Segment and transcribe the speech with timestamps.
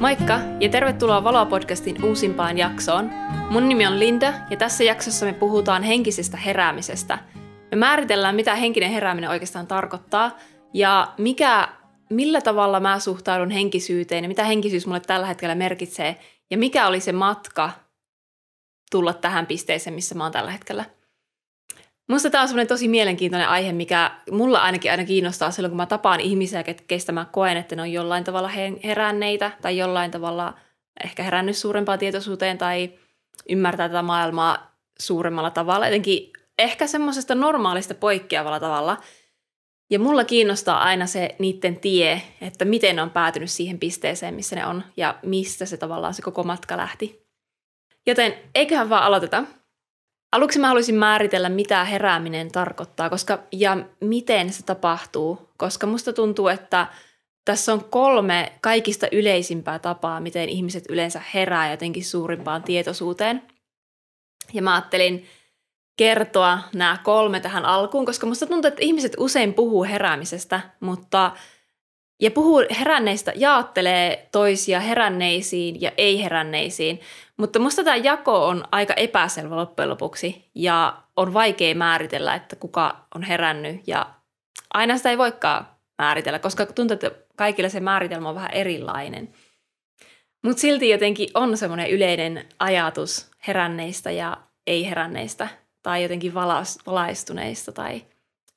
[0.00, 3.10] Moikka ja tervetuloa Valoa-podcastin uusimpaan jaksoon.
[3.50, 7.18] Mun nimi on Linda ja tässä jaksossa me puhutaan henkisestä heräämisestä.
[7.70, 10.38] Me määritellään, mitä henkinen herääminen oikeastaan tarkoittaa
[10.74, 11.68] ja mikä,
[12.10, 16.16] millä tavalla mä suhtaudun henkisyyteen ja mitä henkisyys mulle tällä hetkellä merkitsee
[16.50, 17.70] ja mikä oli se matka
[18.90, 20.84] tulla tähän pisteeseen, missä mä oon tällä hetkellä–
[22.10, 25.86] Musta tämä on semmoinen tosi mielenkiintoinen aihe, mikä mulla ainakin aina kiinnostaa silloin, kun mä
[25.86, 28.50] tapaan ihmisiä, keistä mä koen, että ne on jollain tavalla
[28.84, 30.54] heränneitä tai jollain tavalla
[31.04, 32.90] ehkä herännyt suurempaan tietoisuuteen tai
[33.48, 38.96] ymmärtää tätä maailmaa suuremmalla tavalla, jotenkin ehkä semmoisesta normaalista poikkeavalla tavalla.
[39.90, 44.56] Ja mulla kiinnostaa aina se niiden tie, että miten ne on päätynyt siihen pisteeseen, missä
[44.56, 47.26] ne on ja mistä se tavallaan se koko matka lähti.
[48.06, 49.44] Joten eiköhän vaan aloiteta.
[50.32, 56.48] Aluksi mä haluaisin määritellä, mitä herääminen tarkoittaa koska, ja miten se tapahtuu, koska musta tuntuu,
[56.48, 56.86] että
[57.44, 63.42] tässä on kolme kaikista yleisimpää tapaa, miten ihmiset yleensä herää jotenkin suurimpaan tietoisuuteen.
[64.52, 65.26] Ja mä ajattelin
[65.96, 71.32] kertoa nämä kolme tähän alkuun, koska musta tuntuu, että ihmiset usein puhuu heräämisestä, mutta
[72.20, 77.00] ja puhuu heränneistä, jaattelee toisia heränneisiin ja ei-heränneisiin.
[77.36, 83.06] Mutta musta tämä jako on aika epäselvä loppujen lopuksi ja on vaikea määritellä, että kuka
[83.14, 84.06] on herännyt ja
[84.74, 85.68] aina sitä ei voikaan
[85.98, 89.32] määritellä, koska tuntuu, että kaikilla se määritelmä on vähän erilainen.
[90.44, 95.48] Mutta silti jotenkin on semmoinen yleinen ajatus heränneistä ja ei-heränneistä
[95.82, 96.34] tai jotenkin
[96.86, 98.02] valaistuneista tai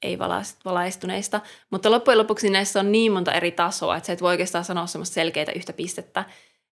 [0.03, 1.41] ei-valaistuneista.
[1.69, 4.87] Mutta loppujen lopuksi näissä on niin monta eri tasoa, että sä et voi oikeastaan sanoa
[4.87, 6.25] semmoista selkeitä yhtä pistettä,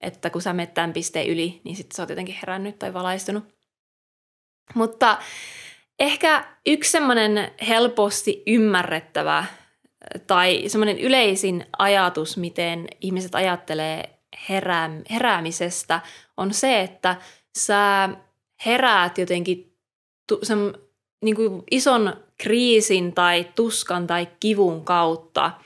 [0.02, 3.44] että kun sä menet tämän pisteen yli, niin sitten sä oot jotenkin herännyt tai valaistunut.
[4.73, 5.17] Mutta
[6.00, 9.45] ehkä yksi semmoinen helposti ymmärrettävä
[10.28, 16.02] tai semmoinen yleisin ajatus, miten ihmiset ajattelee herää, heräämisestä,
[16.38, 17.16] on se, että
[17.58, 18.09] sä
[18.66, 19.77] heräät jotenkin
[21.22, 25.52] niin kuin ison kriisin tai tuskan tai kivun kautta–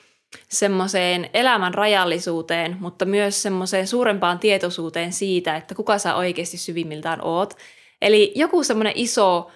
[0.50, 7.54] semmoiseen elämän rajallisuuteen, mutta myös semmoiseen suurempaan tietoisuuteen siitä, että kuka sä oikeasti syvimmiltään oot.
[8.02, 9.52] Eli joku semmoinen iso,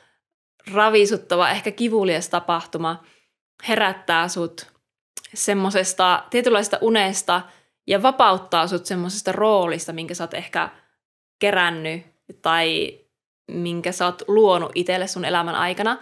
[0.73, 3.03] ravisuttava, ehkä kivulias tapahtuma
[3.67, 4.71] herättää sut
[5.33, 7.41] semmoisesta tietynlaista unesta
[7.87, 10.69] ja vapauttaa sut semmoisesta roolista, minkä sä oot ehkä
[11.39, 12.05] kerännyt
[12.41, 12.99] tai
[13.47, 15.97] minkä sä oot luonut itselle sun elämän aikana.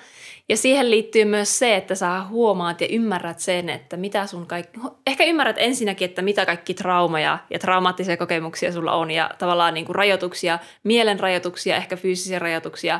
[0.50, 4.80] Ja siihen liittyy myös se, että sä huomaat ja ymmärrät sen, että mitä sun kaikki,
[5.08, 9.86] ehkä ymmärrät ensinnäkin, että mitä kaikki traumaja ja traumaattisia kokemuksia sulla on ja tavallaan niin
[9.86, 13.00] kuin rajoituksia, mielen rajoituksia, ehkä fyysisiä rajoituksia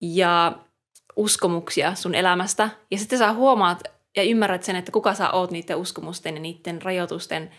[0.00, 0.52] ja
[1.16, 2.70] uskomuksia sun elämästä.
[2.90, 3.82] Ja sitten sä huomaat
[4.16, 7.50] ja ymmärrät sen, että kuka sä oot niiden uskomusten ja niiden rajoitusten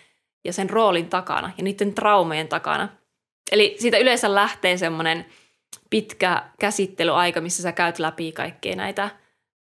[0.46, 2.90] ja sen roolin takana ja niiden traumojen takana.
[3.52, 5.26] Eli siitä yleensä lähtee semmoinen–
[5.90, 9.10] pitkä käsittelyaika, missä sä käyt läpi kaikkea näitä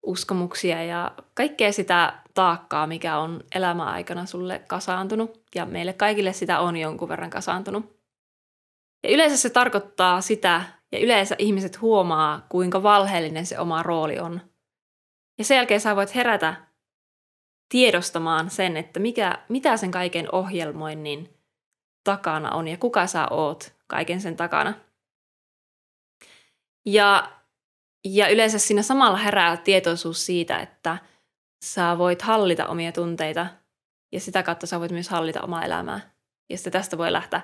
[0.04, 5.42] uskomuksia ja kaikkea sitä taakkaa, mikä on elämäaikana sulle kasaantunut.
[5.56, 7.98] Ja meille kaikille sitä on jonkun verran kasaantunut.
[9.04, 10.62] Ja yleensä se tarkoittaa sitä,
[10.92, 14.42] ja yleensä ihmiset huomaa, kuinka valheellinen se oma rooli on.
[15.38, 16.56] Ja sen jälkeen sä voit herätä
[17.70, 21.30] tiedostamaan sen, että mikä, mitä sen kaiken ohjelmoinnin
[22.04, 24.74] takana on ja kuka sä oot kaiken sen takana–
[26.88, 27.32] ja,
[28.06, 30.98] ja yleensä siinä samalla herää tietoisuus siitä, että
[31.64, 33.48] sä voit hallita omia tunteita
[34.12, 36.12] ja sitä kautta sä voit myös hallita omaa elämää.
[36.50, 37.42] Ja sitten tästä voi lähteä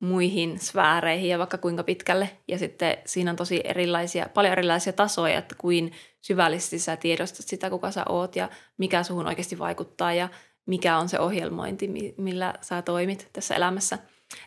[0.00, 2.30] muihin sfääreihin ja vaikka kuinka pitkälle.
[2.48, 7.70] Ja sitten siinä on tosi erilaisia, paljon erilaisia tasoja, että kuin syvällisesti sä tiedostat sitä,
[7.70, 8.48] kuka sä oot ja
[8.78, 10.28] mikä suhun oikeasti vaikuttaa ja
[10.66, 13.98] mikä on se ohjelmointi, millä sä toimit tässä elämässä.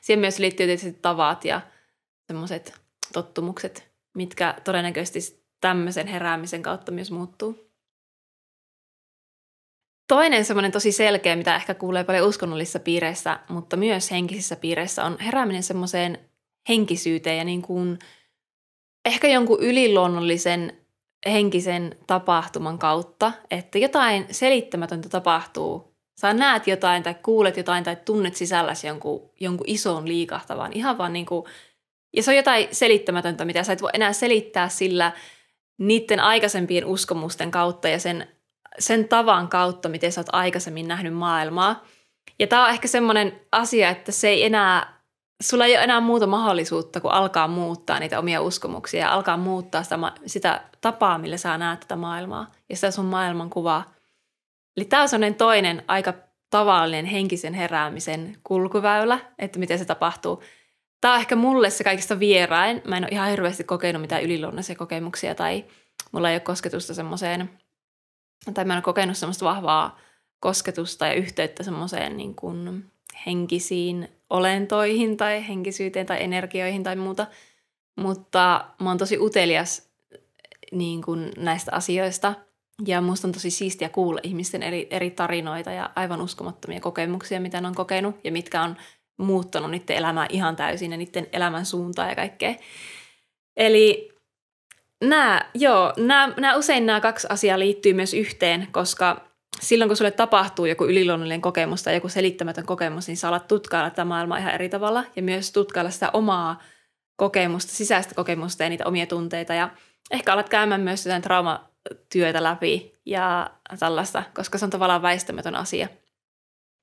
[0.02, 1.62] Siihen myös liittyy tietysti tavat ja
[2.28, 2.82] semmoiset
[3.14, 7.72] tottumukset, mitkä todennäköisesti tämmöisen heräämisen kautta myös muuttuu.
[10.08, 15.20] Toinen semmoinen tosi selkeä, mitä ehkä kuulee paljon uskonnollisissa piireissä, mutta myös henkisissä piireissä, on
[15.20, 16.20] herääminen semmoiseen
[16.70, 18.00] henkisyyteen ja niin kuin
[19.06, 20.78] ehkä jonkun yliluonnollisen
[21.26, 25.96] henkisen tapahtuman kautta, että jotain selittämätöntä tapahtuu.
[26.22, 31.14] Sä näet jotain tai kuulet jotain tai tunnet sisälläsi jonkun, jonkun ison liikahtavan, ihan vaan
[31.14, 31.46] niin kuin–
[32.16, 35.12] ja se on jotain selittämätöntä, mitä sä et voi enää selittää sillä
[35.78, 38.28] niiden aikaisempien uskomusten kautta ja sen,
[38.80, 41.84] sen tavan kautta, miten sä oot aikaisemmin nähnyt maailmaa.
[42.40, 45.02] Ja tämä on ehkä semmoinen asia, että se ei enää,
[45.42, 49.84] sulla ei ole enää muuta mahdollisuutta, kun alkaa muuttaa niitä omia uskomuksia ja alkaa muuttaa
[49.84, 53.94] sitä, sitä tapaa, millä sä näet tätä maailmaa ja sitä sun maailmankuvaa.
[54.78, 56.14] Eli tämä on semmoinen toinen aika
[56.50, 60.44] tavallinen henkisen heräämisen kulkuväylä, että miten se tapahtuu.
[61.02, 62.82] Tämä on ehkä mulle se kaikista vierain.
[62.88, 65.66] Mä en ole ihan hirveästi kokenut mitään yliluonnollisia kokemuksia tai
[66.12, 67.50] mulla ei ole kosketusta semmoiseen,
[68.54, 70.00] tai mä en ole kokenut semmoista vahvaa
[70.40, 72.86] kosketusta ja yhteyttä semmoiseen niin kuin
[73.26, 77.28] henkisiin olentoihin tai henkisyyteen tai energioihin tai muuta.
[77.96, 79.90] Mutta mä oon tosi utelias
[80.72, 82.34] niin kuin näistä asioista
[82.88, 87.62] ja musta on tosi siistiä kuulla ihmisten eri, eri tarinoita ja aivan uskomattomia kokemuksia, mitä
[87.62, 88.76] ne on kokenut ja mitkä on
[89.18, 92.56] muuttanut niiden elämää ihan täysin ja niiden elämän suuntaa ja kaikkea.
[93.58, 94.12] Eli
[95.02, 100.12] nämä, joo, nämä, nämä, usein nämä kaksi asiaa liittyy myös yhteen, koska silloin kun sulle
[100.12, 104.54] tapahtuu joku yliluonnollinen kokemus tai joku selittämätön kokemus, niin sä alat tutkailla tätä maailmaa ihan
[104.54, 106.62] eri tavalla ja myös tutkailla sitä omaa
[107.16, 109.70] kokemusta, sisäistä kokemusta ja niitä omia tunteita ja
[110.12, 113.50] ehkä alat käymään myös jotain traumatyötä läpi ja
[113.80, 115.88] tällaista, koska se on tavallaan väistämätön asia.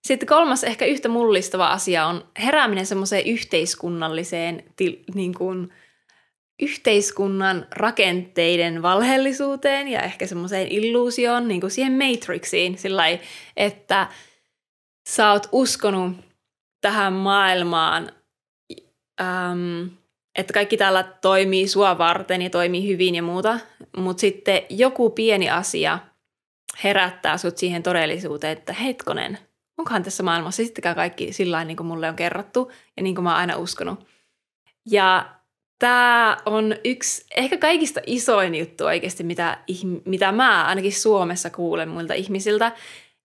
[0.08, 4.64] Sitten kolmas ehkä yhtä mullistava asia on herääminen semmoiseen yhteiskunnalliseen
[5.14, 5.72] niin kuin,
[6.62, 13.04] yhteiskunnan rakenteiden valheellisuuteen ja ehkä semmoiseen illuusioon, niin kuin siihen Matrixiin, sillä
[13.56, 14.08] että
[15.08, 16.16] sä oot uskonut
[16.80, 18.12] tähän maailmaan,
[19.20, 19.90] äm,
[20.38, 23.58] että kaikki täällä toimii sua varten ja toimii hyvin ja muuta,
[23.96, 25.98] mutta sitten joku pieni asia
[26.84, 29.38] herättää sut siihen todellisuuteen, että hetkonen,
[29.78, 33.30] onkohan tässä maailmassa sittenkään kaikki sillä niin kuin mulle on kerrottu ja niin kuin mä
[33.30, 34.06] oon aina uskonut.
[34.90, 35.38] Ja
[35.78, 39.58] Tämä on yksi ehkä kaikista isoin juttu oikeasti, mitä,
[40.04, 42.72] mitä mä ainakin Suomessa kuulen muilta ihmisiltä.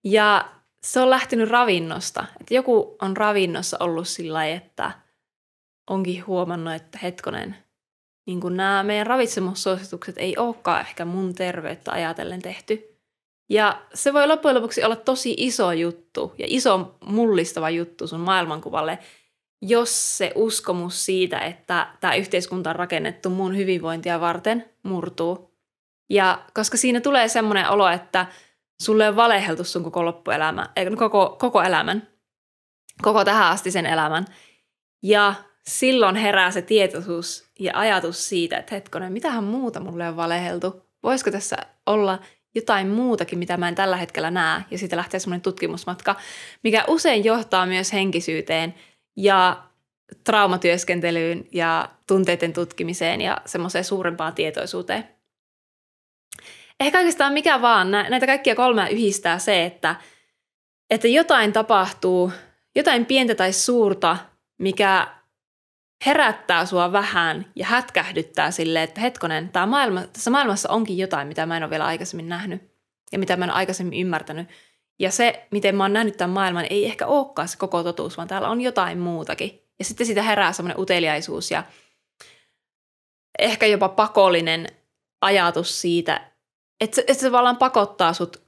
[0.03, 0.51] Ja
[0.83, 2.25] se on lähtenyt ravinnosta.
[2.41, 4.91] Että joku on ravinnossa ollut sillä että
[5.89, 7.57] onkin huomannut, että hetkonen,
[8.27, 12.93] niin kuin nämä meidän ravitsemussuositukset ei olekaan ehkä mun terveyttä ajatellen tehty.
[13.53, 19.00] Ja se voi loppujen lopuksi olla tosi iso juttu ja iso mullistava juttu sun maailmankuvalle–
[19.65, 25.53] jos se uskomus siitä, että tämä yhteiskunta on rakennettu mun hyvinvointia varten, murtuu.
[26.09, 28.25] Ja koska siinä tulee semmoinen olo, että
[28.81, 32.07] sulle on valeheltu sun koko loppuelämä, koko, koko elämän,
[33.01, 34.25] koko tähän asti sen elämän.
[35.03, 35.33] Ja
[35.67, 40.85] silloin herää se tietoisuus ja ajatus siitä, että hetkonen, mitähän muuta mulle on valeheltu?
[41.03, 42.19] Voisiko tässä olla
[42.55, 44.61] jotain muutakin, mitä mä en tällä hetkellä näe?
[44.71, 46.15] Ja siitä lähtee semmoinen tutkimusmatka,
[46.63, 48.73] mikä usein johtaa myös henkisyyteen–
[49.15, 49.63] ja
[50.23, 55.09] traumatyöskentelyyn ja tunteiden tutkimiseen ja semmoiseen suurempaan tietoisuuteen.
[56.79, 59.95] Ehkä oikeastaan mikä vaan, näitä kaikkia kolmea yhdistää se, että,
[60.89, 62.31] että jotain tapahtuu,
[62.75, 64.17] jotain pientä tai suurta,
[64.57, 65.07] mikä
[66.05, 71.45] herättää sua vähän ja hätkähdyttää sille, että hetkonen, tämä maailma, tässä maailmassa onkin jotain, mitä
[71.45, 72.73] mä en ole vielä aikaisemmin nähnyt
[73.11, 74.47] ja mitä mä en ole aikaisemmin ymmärtänyt–
[75.00, 78.27] ja se, miten mä oon nähnyt tämän maailman, ei ehkä olekaan se koko totuus, vaan
[78.27, 79.61] täällä on jotain muutakin.
[79.79, 81.63] Ja sitten sitä herää semmoinen uteliaisuus ja
[83.39, 84.67] ehkä jopa pakollinen
[85.21, 86.31] ajatus siitä,
[86.81, 88.44] että se, että se tavallaan pakottaa sut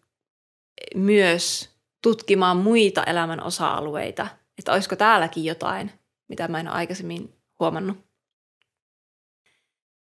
[0.95, 1.69] myös
[2.01, 4.27] tutkimaan muita elämän osa-alueita.
[4.57, 5.91] Että olisiko täälläkin jotain,
[6.27, 7.97] mitä mä en ole aikaisemmin huomannut.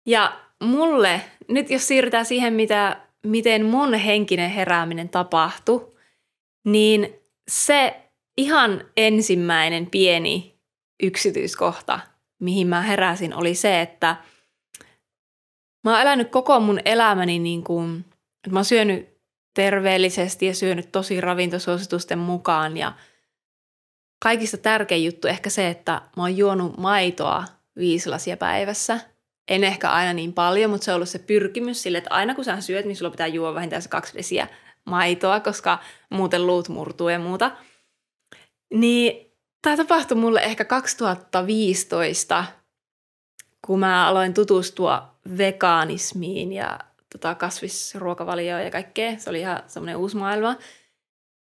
[0.05, 5.95] Ja mulle, nyt jos siirrytään siihen, mitä, miten mun henkinen herääminen tapahtui,
[6.65, 7.13] niin
[7.47, 8.01] se
[8.37, 10.59] ihan ensimmäinen pieni
[11.03, 11.99] yksityiskohta,
[12.39, 14.15] mihin mä heräsin, oli se, että
[15.83, 19.17] mä oon elänyt koko mun elämäni niin kuin, että mä oon syönyt
[19.53, 22.93] terveellisesti ja syönyt tosi ravintosuositusten mukaan ja
[24.19, 27.43] kaikista tärkein juttu ehkä se, että mä oon juonut maitoa
[27.77, 28.99] viisi lasia päivässä.
[29.47, 32.45] En ehkä aina niin paljon, mutta se on ollut se pyrkimys sille, että aina kun
[32.45, 34.47] sä syöt, niin sulla pitää juoda vähintään se kaksi vesiä
[34.85, 37.51] maitoa, koska muuten luut murtuu ja muuta.
[38.73, 39.31] Niin
[39.61, 42.45] tämä tapahtui mulle ehkä 2015,
[43.67, 46.79] kun mä aloin tutustua vegaanismiin ja
[47.11, 49.17] tota, kasvisruokavalioon ja kaikkea.
[49.17, 50.55] Se oli ihan semmoinen uusi maailma.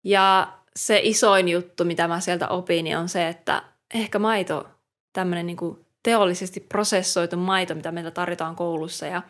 [0.03, 4.67] Ja se isoin juttu, mitä mä sieltä opin, niin on se, että ehkä maito,
[5.13, 5.57] tämmöinen niin
[6.03, 9.21] teollisesti prosessoitu maito, mitä meillä tarjotaan koulussa ja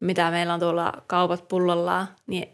[0.00, 2.48] mitä meillä on tuolla kaupat pullollaan, niin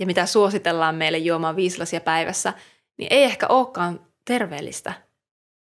[0.00, 2.52] ja mitä suositellaan meille juomaan viisi lasia päivässä,
[2.96, 4.92] niin ei ehkä olekaan terveellistä.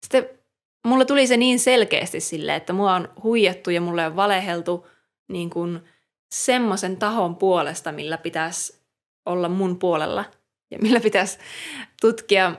[0.05, 0.29] Sitten
[0.87, 4.89] mulle tuli se niin selkeästi sille, että mua on huijattu ja mulle on valeheltu
[5.29, 5.51] niin
[6.31, 8.81] semmoisen tahon puolesta, millä pitäisi
[9.27, 10.25] olla mun puolella
[10.75, 11.39] ja millä pitäisi
[12.01, 12.55] tutkia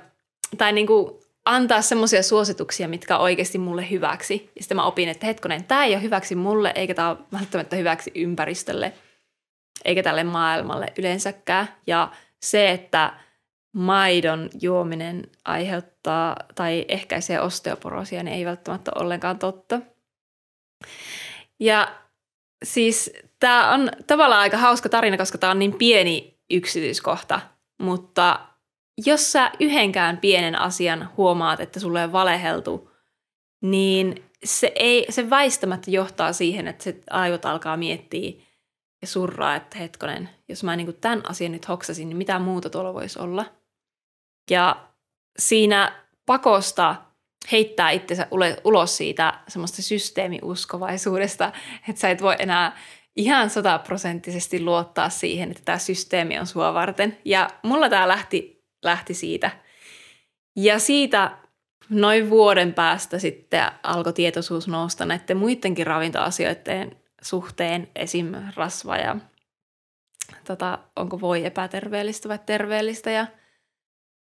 [0.57, 1.11] tai niin kuin
[1.45, 4.51] antaa semmoisia suosituksia, mitkä on oikeasti mulle hyväksi.
[4.55, 7.75] Ja sitten mä opin, että hetkonen, tämä ei ole hyväksi mulle, eikä tämä ole välttämättä
[7.75, 8.93] hyväksi ympäristölle–
[9.85, 11.67] eikä tälle maailmalle yleensäkään.
[11.87, 13.13] Ja se, että
[13.73, 19.79] maidon juominen aiheuttaa tai ehkäisee osteoporoosia, niin ei välttämättä ole ollenkaan totta.
[21.59, 21.95] Ja
[22.63, 27.41] siis tämä on tavallaan aika hauska tarina, koska tämä on niin pieni yksityiskohta,
[27.77, 28.39] mutta
[29.05, 32.91] jos sä yhdenkään pienen asian huomaat, että sulle on valeheltu,
[33.61, 38.41] niin se, ei, se väistämättä johtaa siihen, että se aivot alkaa miettiä
[39.01, 42.93] ja surraa, että hetkonen, jos mä niin tämän asian nyt hoksasin, niin mitä muuta tuolla
[42.93, 43.45] voisi olla.
[44.49, 44.87] Ja
[45.39, 46.95] siinä pakosta
[47.51, 48.27] heittää itsensä
[48.63, 51.51] ulos siitä semmoista systeemiuskovaisuudesta,
[51.89, 52.77] että sä et voi enää
[53.15, 57.17] ihan sataprosenttisesti luottaa siihen, että tämä systeemi on sua varten.
[57.25, 59.51] Ja mulla tämä lähti, lähti siitä.
[60.55, 61.37] Ja siitä
[61.89, 68.31] noin vuoden päästä sitten alkoi tietoisuus nousta näiden muidenkin ravintoasioiden suhteen, esim.
[68.55, 69.15] rasva ja
[70.47, 73.11] tota, onko voi epäterveellistä vai terveellistä.
[73.11, 73.27] Ja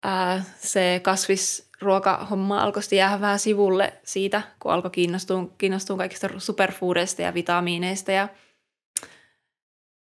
[0.03, 7.33] ää, se kasvisruokahomma alkoi jäädä vähän sivulle siitä, kun alkoi kiinnostua, kiinnostua kaikista superfoodeista ja
[7.33, 8.27] vitamiineista ja,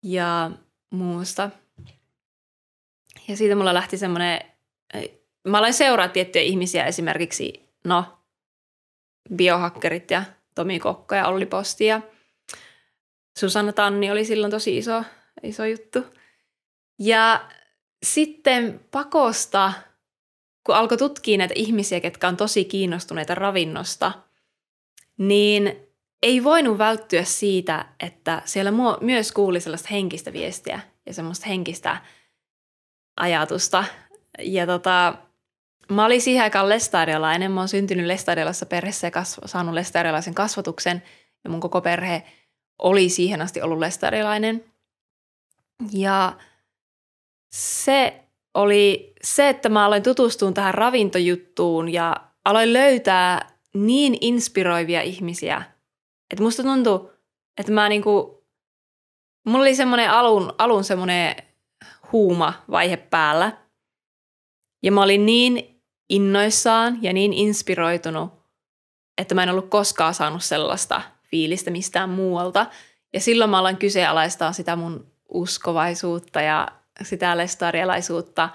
[0.02, 0.50] ja
[0.90, 1.50] muusta.
[3.28, 4.40] Ja siitä mulla lähti semmoinen
[5.49, 8.05] mä aloin seuraa tiettyjä ihmisiä, esimerkiksi no,
[9.37, 10.25] biohakkerit ja
[10.55, 12.00] Tomi Kokko ja Olli Posti ja
[13.38, 15.05] Susanna Tanni oli silloin tosi iso,
[15.43, 16.05] iso juttu.
[16.99, 17.49] Ja
[18.02, 19.73] sitten pakosta,
[20.64, 24.12] kun alkoi tutkia näitä ihmisiä, ketkä on tosi kiinnostuneita ravinnosta,
[25.19, 25.88] niin
[26.23, 31.97] ei voinut välttyä siitä, että siellä myös kuuli sellaista henkistä viestiä ja semmoista henkistä
[33.17, 33.85] ajatusta.
[34.39, 35.15] Ja tota,
[35.93, 37.53] Mä olin siihen aikaan lestadiolainen.
[37.53, 41.03] Mä oon syntynyt lestadiolassa perheessä ja kasv- saanut lestadiolaisen kasvatuksen.
[41.45, 42.23] Ja mun koko perhe
[42.79, 44.65] oli siihen asti ollut lestadiolainen.
[45.93, 46.33] Ja
[47.53, 48.21] se
[48.55, 55.63] oli se, että mä aloin tutustua tähän ravintojuttuun ja aloin löytää niin inspiroivia ihmisiä,
[56.31, 57.11] että musta tuntui,
[57.59, 58.45] että mä niinku,
[59.47, 61.37] mulla oli semmoinen alun, alun semmoinen
[62.13, 63.53] huuma vaihe päällä.
[64.83, 68.33] Ja mä olin niin innoissaan ja niin inspiroitunut,
[69.19, 72.67] että mä en ollut koskaan saanut sellaista fiilistä mistään muualta.
[73.13, 76.69] Ja silloin mä aloin kyseenalaistaa sitä mun uskovaisuutta ja
[77.03, 78.49] sitä lestarialaisuutta.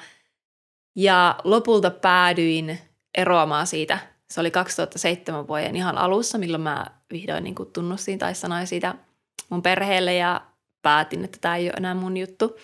[0.96, 2.80] Ja lopulta päädyin
[3.18, 4.13] eroamaan siitä.
[4.34, 8.96] Se oli 2007 vuoden ihan alussa, milloin mä vihdoin niin tunnustin tai sanoin siitä
[9.50, 10.42] mun perheelle ja
[10.82, 12.52] päätin, että tämä ei ole enää mun juttu–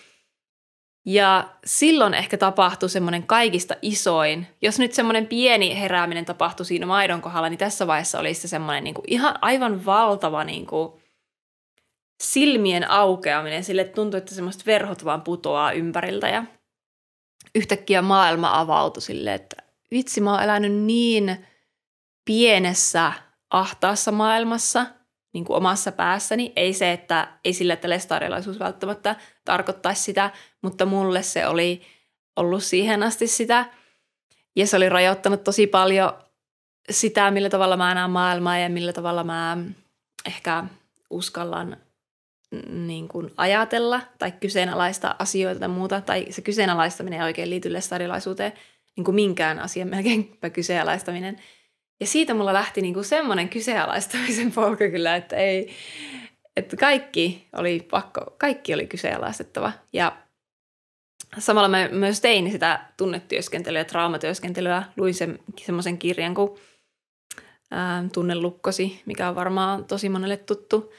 [1.06, 7.22] ja silloin ehkä tapahtui semmoinen kaikista isoin, jos nyt semmoinen pieni herääminen tapahtui siinä maidon
[7.22, 10.92] kohdalla, niin tässä vaiheessa oli se semmoinen niin kuin ihan aivan valtava niin kuin
[12.22, 13.64] silmien aukeaminen.
[13.64, 16.44] Sille tuntui, että semmoista verhot vaan putoaa ympäriltä ja
[17.54, 19.56] yhtäkkiä maailma avautui silleen, että
[19.90, 21.46] vitsi mä oon elänyt niin
[22.30, 23.12] pienessä
[23.50, 24.86] ahtaassa maailmassa–
[25.32, 26.52] niin kuin omassa päässäni.
[26.56, 30.30] Ei se, että ei sillä, että lestarialaisuus välttämättä tarkoittaisi sitä,
[30.62, 31.82] mutta mulle se oli
[32.36, 33.66] ollut siihen asti sitä.
[34.56, 36.12] Ja se oli rajoittanut tosi paljon
[36.90, 39.58] sitä, millä tavalla mä näen maailmaa ja millä tavalla mä
[40.26, 40.64] ehkä
[41.10, 41.76] uskallan
[42.68, 46.00] niin kuin ajatella tai kyseenalaista asioita tai muuta.
[46.00, 48.52] Tai se kyseenalaistaminen ei oikein liity lestarilaisuuteen,
[48.96, 51.36] niin kuin minkään asian melkeinpä kyseenalaistaminen–
[52.00, 55.70] ja siitä mulla lähti niinku semmoinen kyseenalaistamisen polku kyllä, että ei,
[56.56, 59.72] että kaikki oli pakko, kaikki oli kyseenalaistettava.
[59.92, 60.16] Ja
[61.38, 64.82] samalla mä myös tein sitä tunnetyöskentelyä traumatyöskentelyä.
[64.96, 66.50] Luin sen, semmoisen kirjan kuin
[67.70, 70.92] ää, Tunne lukkosi, mikä on varmaan tosi monelle tuttu.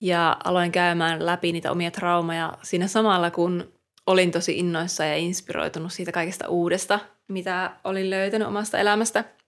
[0.00, 3.72] Ja aloin käymään läpi niitä omia traumaja siinä samalla, kun
[4.06, 9.24] olin tosi innoissa ja inspiroitunut siitä kaikesta uudesta, mitä olin löytänyt omasta elämästä–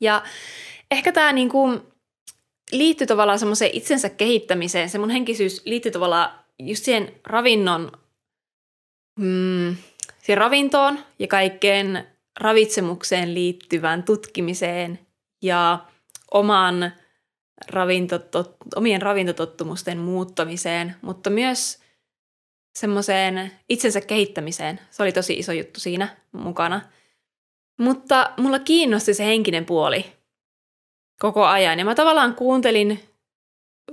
[0.00, 0.22] ja
[0.90, 1.80] ehkä tämä niinku
[2.72, 4.90] liittyy tavallaan semmoiseen itsensä kehittämiseen.
[4.90, 7.92] Se mun henkisyys liittyy tavallaan just siihen ravinnon,
[9.18, 9.76] mm,
[10.22, 12.06] siihen ravintoon ja kaikkeen
[12.40, 14.98] ravitsemukseen liittyvään tutkimiseen
[15.42, 15.78] ja
[16.30, 16.92] oman
[17.68, 21.78] ravintotot, omien ravintotottumusten muuttamiseen, mutta myös
[22.78, 24.80] semmoiseen itsensä kehittämiseen.
[24.90, 26.80] Se oli tosi iso juttu siinä mukana–
[27.78, 30.12] mutta mulla kiinnosti se henkinen puoli
[31.20, 31.78] koko ajan.
[31.78, 33.00] Ja mä tavallaan kuuntelin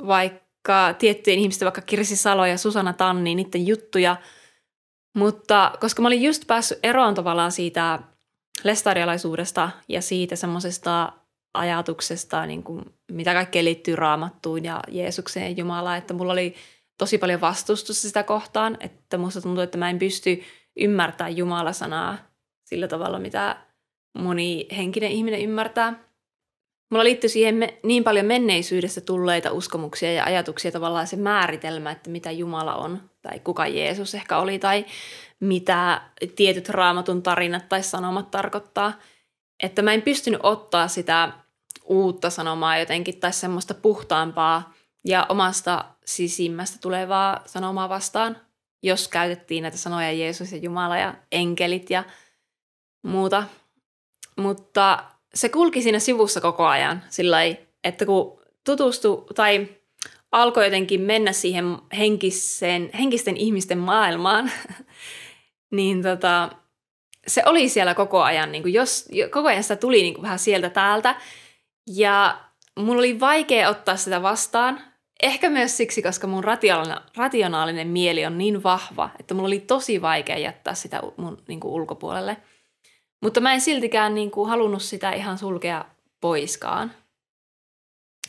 [0.08, 4.18] vaikka tiettyjen ihmisten, vaikka Kirsi Salo ja Susanna Tanni, niiden juttuja.
[5.15, 8.00] Mutta koska mä olin just päässyt eroon tavallaan siitä
[8.63, 11.13] lestarialaisuudesta ja siitä semmoisesta
[11.54, 16.56] ajatuksesta, niin kuin, mitä kaikkea liittyy raamattuun ja Jeesukseen ja Jumalaan, että mulla oli
[16.98, 20.44] tosi paljon vastustusta sitä kohtaan, että musta tuntui, että mä en pysty
[20.75, 22.18] ymmärtää Jumalasanaa
[22.65, 23.64] sillä tavalla, mitä
[24.15, 26.05] moni henkinen ihminen ymmärtää.
[26.91, 32.10] Mulla liittyy siihen me, niin paljon menneisyydestä tulleita uskomuksia ja ajatuksia tavallaan se määritelmä, että
[32.10, 34.86] mitä Jumala on tai kuka Jeesus ehkä oli tai
[35.39, 36.01] mitä
[36.36, 38.93] tietyt raamatun tarinat tai sanomat tarkoittaa.
[39.63, 41.31] Että mä en pystynyt ottaa sitä
[41.84, 44.74] uutta sanomaa jotenkin tai semmoista puhtaampaa
[45.05, 48.38] ja omasta sisimmästä tulevaa sanomaa vastaan,
[48.84, 52.03] jos käytettiin näitä sanoja Jeesus ja Jumala ja enkelit ja
[53.03, 53.43] muuta.
[54.36, 57.38] Mutta se kulki siinä sivussa koko ajan sillä
[57.84, 59.68] että kun tutustui tai
[60.32, 64.51] alkoi jotenkin mennä siihen henkisen, henkisten ihmisten maailmaan,
[65.75, 66.50] niin tota,
[67.27, 70.39] se oli siellä koko ajan, niin kuin jos, koko ajan sitä tuli niin kuin vähän
[70.39, 71.15] sieltä täältä.
[71.88, 72.39] Ja
[72.80, 74.82] mulla oli vaikea ottaa sitä vastaan,
[75.24, 80.01] Ehkä myös siksi, koska mun rationaalinen, rationaalinen mieli on niin vahva, että mulla oli tosi
[80.01, 82.38] vaikea jättää sitä mun niin kuin, ulkopuolelle.
[83.25, 85.86] Mutta mä en siltikään niin kuin, halunnut sitä ihan sulkea
[86.22, 86.91] poiskaan.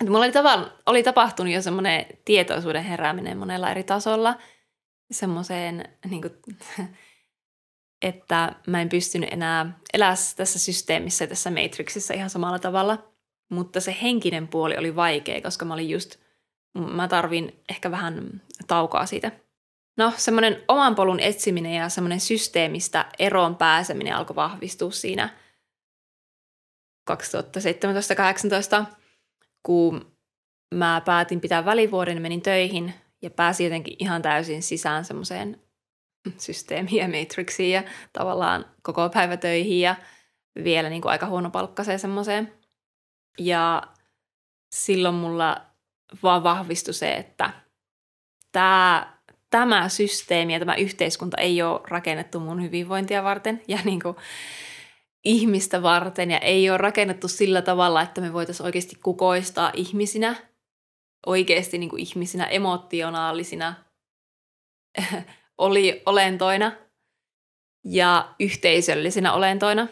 [0.00, 4.38] Että mulla oli, tavalla, oli tapahtunut jo semmoinen tietoisuuden herääminen monella eri tasolla.
[5.11, 6.33] Semmoiseen, niin kuin,
[8.03, 12.99] että mä en pystynyt enää elää tässä systeemissä, tässä Matrixissa ihan samalla tavalla.
[13.49, 16.17] Mutta se henkinen puoli oli vaikea, koska mä olin just–
[16.76, 19.33] mä tarvin ehkä vähän taukoa siitä.
[19.97, 25.29] No, semmoinen oman polun etsiminen ja semmoinen systeemistä eroon pääseminen alkoi vahvistua siinä
[27.11, 27.15] 2017-2018,
[29.62, 30.17] kun
[30.75, 35.61] mä päätin pitää välivuoden, menin töihin ja pääsin jotenkin ihan täysin sisään semmoiseen
[36.38, 39.97] systeemiin ja matrixiin ja tavallaan koko päivä töihin ja
[40.65, 42.53] vielä niin kuin aika huono palkkaseen semmoiseen.
[43.38, 43.83] Ja
[44.75, 45.67] silloin mulla
[46.23, 47.50] vaan vahvistui se, että
[48.53, 49.15] tämä,
[49.57, 54.17] tämä systeemi ja tämä yhteiskunta ei ole rakennettu mun hyvinvointia varten ja niin kuin
[55.25, 60.37] ihmistä varten ja ei ole rakennettu sillä tavalla, että me voitaisiin oikeasti kukoistaa ihmisinä,
[61.27, 63.75] oikeasti niin kuin ihmisinä, emotionaalisina
[65.59, 66.73] oli olentoina
[67.85, 69.88] ja yhteisöllisinä olentoina.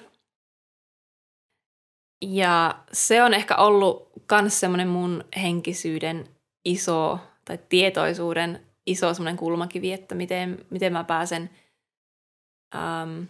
[2.23, 6.29] Ja se on ehkä ollut myös semmoinen mun henkisyyden
[6.65, 11.51] iso tai tietoisuuden iso semmoinen kulmakivi, että miten, miten mä pääsen
[12.75, 13.27] äm,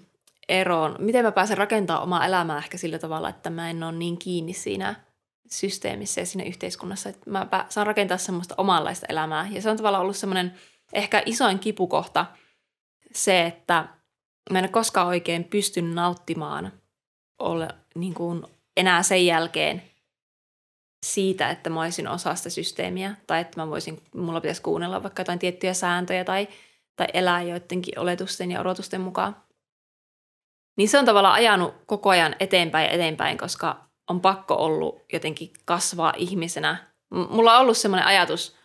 [0.49, 4.19] eroon, miten mä pääsen rakentamaan omaa elämää ehkä sillä tavalla, että mä en ole niin
[4.19, 4.95] kiinni siinä
[5.51, 9.49] systeemissä ja siinä yhteiskunnassa, että mä saan rakentaa semmoista omanlaista elämää.
[9.51, 10.55] Ja se on tavallaan ollut semmoinen
[10.93, 12.27] ehkä isoin kipukohta
[13.13, 13.89] se, että
[14.51, 16.73] mä en koskaan oikein pysty nauttimaan
[17.39, 18.43] ole, niin kuin
[18.77, 19.83] enää sen jälkeen
[21.05, 25.21] siitä, että mä olisin osa sitä systeemiä tai että mä voisin, mulla pitäisi kuunnella vaikka
[25.21, 26.49] jotain tiettyjä sääntöjä tai,
[26.97, 29.37] tai elää joidenkin oletusten ja odotusten mukaan.
[30.77, 35.53] Niin se on tavallaan ajanut koko ajan eteenpäin ja eteenpäin, koska on pakko ollut jotenkin
[35.65, 36.77] kasvaa ihmisenä.
[37.11, 38.57] Mulla on ollut semmoinen ajatus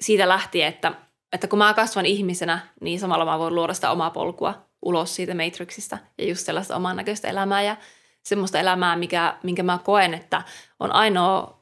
[0.00, 0.92] siitä lähtien, että,
[1.32, 5.34] että kun mä kasvan ihmisenä, niin samalla mä voin luoda sitä omaa polkua ulos siitä
[5.34, 7.76] Matrixista ja just sellaista oman näköistä elämää ja
[8.22, 10.42] semmoista elämää, mikä, minkä mä koen, että
[10.80, 11.57] on ainoa,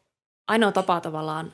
[0.48, 1.52] ainoa tapa tavallaan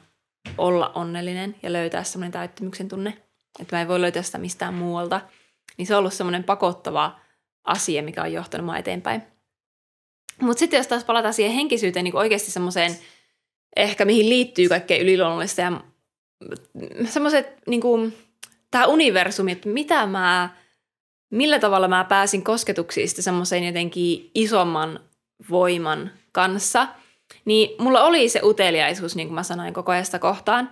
[0.58, 3.22] olla onnellinen ja löytää semmoinen täyttymyksen tunne,
[3.60, 5.20] että mä en voi löytää sitä mistään muualta.
[5.76, 7.20] Niin se on ollut semmoinen pakottava
[7.64, 9.22] asia, mikä on johtanut mua eteenpäin.
[10.40, 12.98] Mutta sitten jos taas palataan siihen henkisyyteen, niin oikeasti semmoiseen,
[13.76, 15.80] ehkä mihin liittyy kaikkea yliluonnollista ja
[17.08, 18.16] semmoiset, niin kuin,
[18.70, 20.50] tämä universumi, että mitä mä
[21.32, 25.00] millä tavalla mä pääsin kosketuksiin semmoiseen jotenkin isomman
[25.50, 26.88] voiman kanssa,
[27.44, 30.70] niin mulla oli se uteliaisuus, niin kuin mä sanoin, koko ajan sitä kohtaan,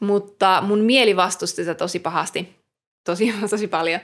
[0.00, 2.56] mutta mun mieli vastusti sitä tosi pahasti,
[3.04, 4.00] tosi, tosi paljon.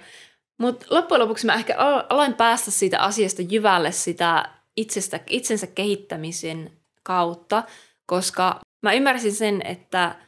[0.59, 1.75] Mutta loppujen lopuksi mä ehkä
[2.09, 6.73] aloin päästä siitä asiasta jyvälle sitä itsestä, itsensä kehittämisen
[7.03, 7.63] kautta,
[8.07, 10.15] koska mä ymmärsin sen, että–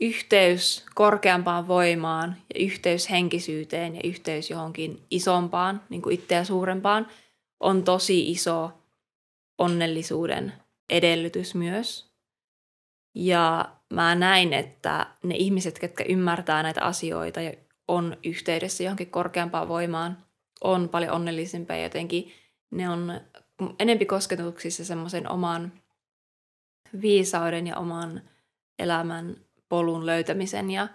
[0.00, 7.06] yhteys korkeampaan voimaan ja yhteys henkisyyteen ja yhteys johonkin isompaan, niin kuin itseä suurempaan,
[7.60, 8.72] on tosi iso
[9.58, 10.52] onnellisuuden
[10.90, 12.10] edellytys myös.
[13.14, 17.52] Ja mä näin, että ne ihmiset, ketkä ymmärtää näitä asioita ja
[17.88, 20.24] on yhteydessä johonkin korkeampaan voimaan,
[20.60, 22.32] on paljon onnellisempia jotenkin.
[22.70, 23.20] Ne on
[23.78, 25.72] enempi kosketuksissa semmoisen oman
[27.00, 28.22] viisauden ja oman
[28.78, 29.36] elämän
[29.68, 30.88] polun löytämisen ja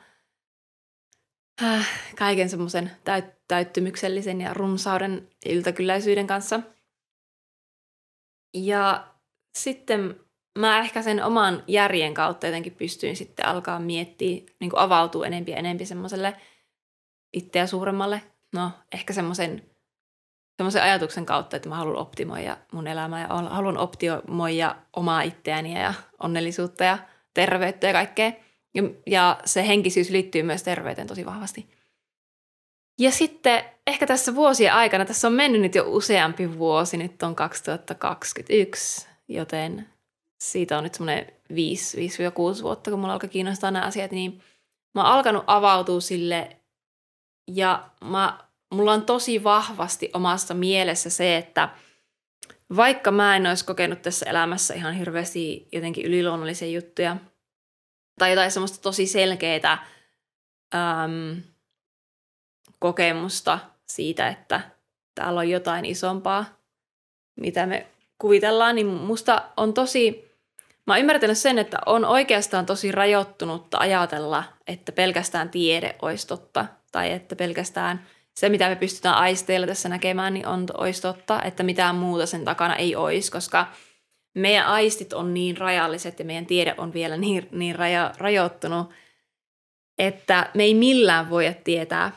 [1.63, 6.59] äh, kaiken semmoisen täyt- täyttymyksellisen ja runsauden iltakylläisyyden kanssa.
[8.53, 9.14] Ja
[9.55, 10.19] sitten
[10.59, 15.51] mä ehkä sen oman järjen kautta jotenkin pystyin sitten alkaa miettiä, niin kuin avautuu enempi
[15.51, 16.35] ja enempi semmoiselle
[17.33, 18.21] itseä suuremmalle,
[18.53, 19.75] no ehkä semmoisen
[20.57, 25.93] semmoisen ajatuksen kautta, että mä haluan optimoida mun elämää ja haluan optimoida omaa itseäni ja
[26.19, 26.97] onnellisuutta ja
[27.33, 28.31] terveyttä ja kaikkea.
[28.75, 31.69] Ja, ja se henkisyys liittyy myös terveyteen tosi vahvasti.
[32.99, 37.35] Ja sitten ehkä tässä vuosien aikana, tässä on mennyt nyt jo useampi vuosi, nyt on
[37.35, 39.89] 2021, joten
[40.39, 41.25] siitä on nyt semmoinen
[42.59, 44.41] 5-6 vuotta, kun mulla alkoi kiinnostaa nämä asiat, niin
[44.95, 46.57] mä oon alkanut avautua sille
[47.47, 48.39] ja mä,
[48.73, 51.69] mulla on tosi vahvasti omassa mielessä se, että
[52.75, 57.17] vaikka mä en olisi kokenut tässä elämässä ihan hirveästi jotenkin yliluonnollisia juttuja
[58.19, 59.87] tai jotain semmoista tosi selkeää
[60.75, 61.41] äm,
[62.79, 64.61] kokemusta siitä, että
[65.15, 66.45] täällä on jotain isompaa,
[67.35, 70.31] mitä me kuvitellaan, niin musta on tosi,
[70.87, 76.65] mä oon ymmärtänyt sen, että on oikeastaan tosi rajoittunutta ajatella, että pelkästään tiede olisi totta,
[76.91, 81.63] tai että pelkästään se, mitä me pystytään aisteilla tässä näkemään, niin on, olisi totta, että
[81.63, 83.67] mitään muuta sen takana ei olisi, koska
[84.33, 88.89] meidän aistit on niin rajalliset ja meidän tiede on vielä niin, niin raja, rajoittunut,
[89.97, 92.11] että me ei millään voi tietää,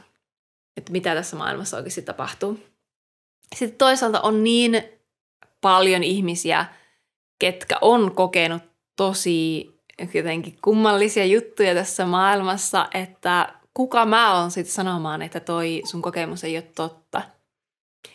[0.77, 2.61] että mitä tässä maailmassa oikeasti tapahtuu.
[3.57, 4.98] Sitten toisaalta on niin
[5.61, 6.67] paljon ihmisiä,
[7.39, 8.63] ketkä on kokenut
[8.97, 9.69] tosi
[10.15, 16.45] jotenkin kummallisia juttuja tässä maailmassa, että kuka mä oon sitten sanomaan, että toi sun kokemus
[16.45, 17.23] ei ole totta.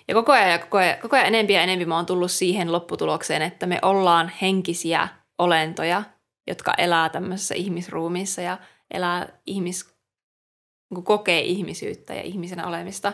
[0.07, 3.41] Ja koko ajan, koko ajan, koko ajan enempi ja enempi mä oon tullut siihen lopputulokseen,
[3.41, 6.03] että me ollaan henkisiä olentoja,
[6.47, 8.57] jotka elää tämmöisessä ihmisruumissa ja
[8.91, 9.95] elää ihmis,
[10.93, 13.13] niin kokee ihmisyyttä ja ihmisenä olemista.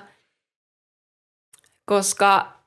[1.86, 2.59] Koska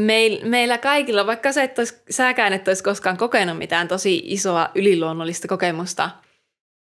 [0.00, 1.76] meil, meillä kaikilla, vaikka sä et
[2.10, 6.10] säkään et olisi koskaan kokenut mitään tosi isoa yliluonnollista kokemusta,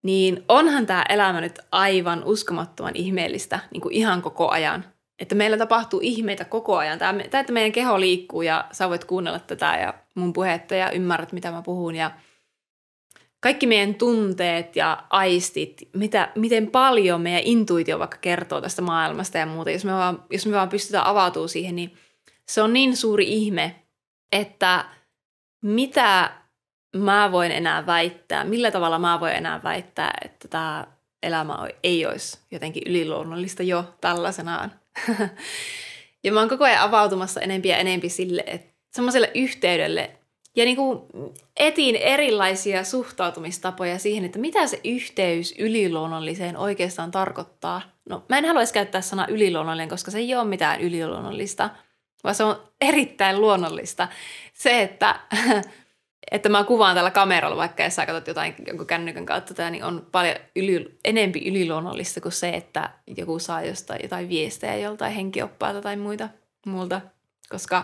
[0.03, 4.85] niin onhan tämä elämä nyt aivan uskomattoman ihmeellistä niin kuin ihan koko ajan.
[5.19, 6.99] Että meillä tapahtuu ihmeitä koko ajan.
[6.99, 11.31] Tämä, että meidän keho liikkuu ja sä voit kuunnella tätä ja mun puhetta ja ymmärrät,
[11.31, 11.95] mitä mä puhun.
[11.95, 12.11] Ja
[13.39, 19.45] kaikki meidän tunteet ja aistit, mitä, miten paljon meidän intuitio vaikka kertoo tästä maailmasta ja
[19.45, 19.71] muuta.
[19.71, 21.93] Jos me vaan, jos me vaan pystytään avautumaan siihen, niin–
[22.49, 23.75] se on niin suuri ihme,
[24.31, 24.85] että
[25.61, 26.31] mitä
[26.95, 30.87] mä voin enää väittää, millä tavalla mä voin enää väittää, että tämä
[31.23, 34.71] elämä ei olisi jotenkin yliluonnollista jo tällaisenaan.
[36.23, 40.11] ja mä oon koko ajan avautumassa enempi ja enempi sille, että semmoiselle yhteydelle
[40.55, 40.99] ja niin kuin
[41.57, 47.81] etin erilaisia suhtautumistapoja siihen, että mitä se yhteys yliluonnolliseen oikeastaan tarkoittaa.
[48.09, 51.69] No mä en haluaisi käyttää sanaa yliluonnollinen, koska se ei ole mitään yliluonnollista–
[52.23, 54.07] vaan se on erittäin luonnollista.
[54.53, 55.19] Se, että,
[56.31, 59.83] että mä kuvaan tällä kameralla, vaikka jos sä katsot jotain jonkun kännykän kautta, tämä, niin
[59.83, 65.81] on paljon yli, enempi yliluonnollista kuin se, että joku saa jostain jotain viestejä joltain henkioppaalta
[65.81, 66.29] tai muita,
[66.65, 67.01] muulta.
[67.49, 67.83] Koska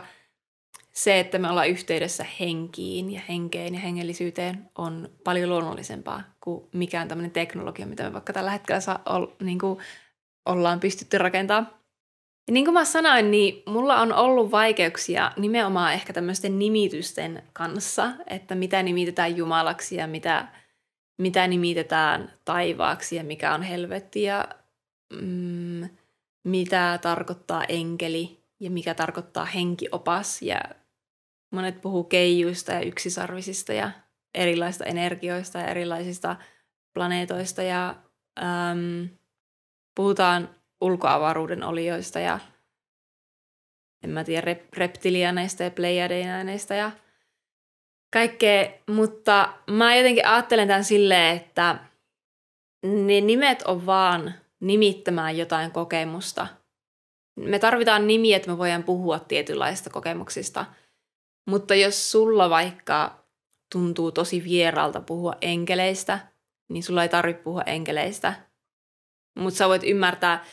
[0.91, 7.07] se, että me ollaan yhteydessä henkiin ja henkeen ja hengellisyyteen on paljon luonnollisempaa kuin mikään
[7.07, 9.79] tämmöinen teknologia, mitä me vaikka tällä hetkellä saa, ol, niin kuin
[10.45, 11.84] ollaan pystytty rakentamaan.
[12.47, 18.11] Ja niin kuin mä sanoin, niin mulla on ollut vaikeuksia nimenomaan ehkä tämmöisten nimitysten kanssa,
[18.27, 20.47] että mitä nimitetään Jumalaksi ja mitä,
[21.17, 24.47] mitä nimitetään taivaaksi ja mikä on helvetti ja
[25.21, 25.89] mm,
[26.43, 30.41] mitä tarkoittaa enkeli ja mikä tarkoittaa henkiopas.
[30.41, 30.61] Ja
[31.51, 33.91] monet puhuu keijuista ja yksisarvisista ja
[34.33, 36.35] erilaisista energioista ja erilaisista
[36.93, 37.95] planeetoista ja
[38.39, 39.09] äm,
[39.95, 40.49] puhutaan
[40.85, 42.39] ulkoavaruuden olioista ja
[44.03, 46.91] en mä tiedä, rep- reptilianeista ja pleiadeineista ja
[48.13, 51.79] kaikkea, mutta mä jotenkin ajattelen tämän silleen, että
[52.83, 56.47] ne nimet on vaan nimittämään jotain kokemusta.
[57.39, 60.65] Me tarvitaan nimiä, että me voidaan puhua tietynlaisista kokemuksista,
[61.49, 63.25] mutta jos sulla vaikka
[63.71, 66.19] tuntuu tosi vieralta puhua enkeleistä,
[66.69, 68.33] niin sulla ei tarvitse puhua enkeleistä.
[69.39, 70.45] Mutta sä voit ymmärtää,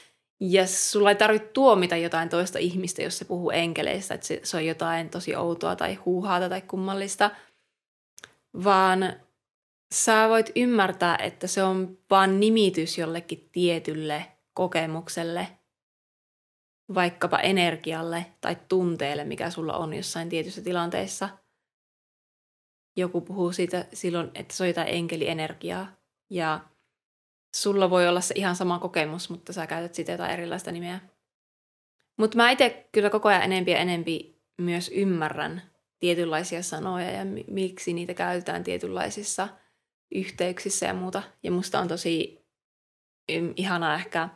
[0.45, 4.57] ja sulla ei tarvitse tuomita jotain toista ihmistä, jos se puhuu enkeleistä, että se, se
[4.57, 7.31] on jotain tosi outoa tai huuhaata tai kummallista,
[8.65, 9.13] vaan
[9.95, 15.49] sä voit ymmärtää, että se on vain nimitys jollekin tietylle kokemukselle,
[16.95, 21.29] vaikkapa energialle tai tunteelle, mikä sulla on jossain tietyssä tilanteessa.
[22.97, 25.87] Joku puhuu siitä silloin, että se on jotain enkelienergiaa
[26.31, 26.61] ja
[27.57, 31.01] sulla voi olla se ihan sama kokemus, mutta sä käytät sitä jotain erilaista nimeä.
[32.17, 35.63] Mutta mä itse kyllä koko ajan enempi ja enempi myös ymmärrän
[35.99, 39.49] tietynlaisia sanoja ja miksi niitä käytetään tietynlaisissa
[40.15, 41.23] yhteyksissä ja muuta.
[41.43, 42.45] Ja musta on tosi
[43.57, 44.29] ihanaa ehkä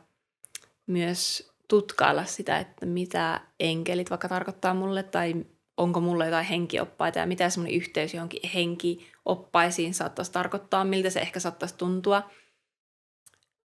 [0.87, 5.35] myös tutkailla sitä, että mitä enkelit vaikka tarkoittaa mulle tai
[5.77, 11.41] onko mulle jotain henkioppaita ja mitä semmoinen yhteys johonkin henkioppaisiin saattaisi tarkoittaa, miltä se ehkä
[11.41, 12.31] saattaisi tuntua.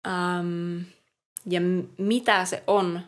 [0.07, 0.85] Um,
[1.49, 1.61] ja
[1.97, 3.01] mitä se on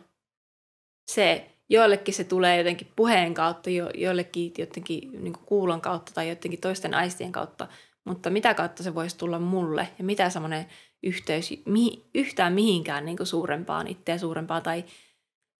[1.10, 6.60] se, joillekin se tulee jotenkin puheen kautta, jo, joillekin jotenkin niin kuulon kautta tai jotenkin
[6.60, 7.68] toisten aistien kautta,
[8.04, 10.66] mutta mitä kautta se voisi tulla mulle ja mitä semmoinen
[11.02, 14.84] yhteys mi, yhtään mihinkään niin suurempaan, itseä suurempaan tai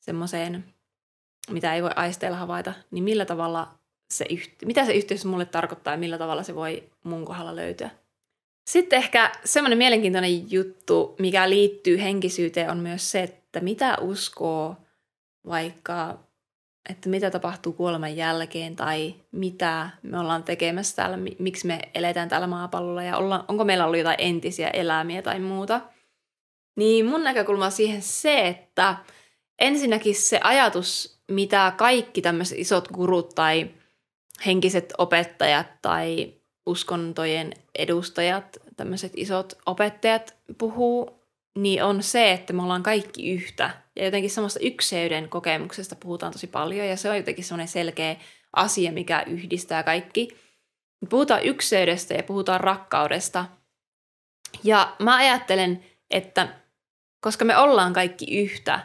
[0.00, 0.64] semmoiseen,
[1.50, 3.74] mitä ei voi aisteella havaita, niin millä tavalla
[4.11, 4.26] se,
[4.64, 7.90] mitä se yhteys mulle tarkoittaa ja millä tavalla se voi mun kohdalla löytyä.
[8.71, 14.77] Sitten ehkä semmoinen mielenkiintoinen juttu, mikä liittyy henkisyyteen, on myös se, että mitä uskoo
[15.47, 16.19] vaikka,
[16.91, 22.47] että mitä tapahtuu kuoleman jälkeen tai mitä me ollaan tekemässä täällä, miksi me eletään täällä
[22.47, 25.81] maapallolla ja olla, onko meillä ollut jotain entisiä elämiä tai muuta.
[26.77, 28.97] Niin mun näkökulma on siihen se, että
[29.59, 33.71] ensinnäkin se ajatus, mitä kaikki tämmöiset isot gurut tai
[34.47, 41.20] henkiset opettajat tai uskontojen edustajat, tämmöiset isot opettajat puhuu,
[41.59, 43.70] niin on se, että me ollaan kaikki yhtä.
[43.96, 48.16] Ja jotenkin semmoista ykseyden kokemuksesta puhutaan tosi paljon, ja se on jotenkin semmoinen selkeä
[48.57, 50.29] asia, mikä yhdistää kaikki.
[51.09, 53.44] Puhutaan ykseydestä ja puhutaan rakkaudesta.
[54.64, 56.49] Ja mä ajattelen, että
[57.20, 58.81] koska me ollaan kaikki yhtä,